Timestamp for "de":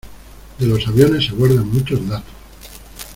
0.57-0.65